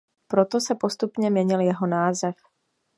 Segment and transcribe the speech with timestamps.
[0.27, 2.35] Proto se postupně měnil jeho název.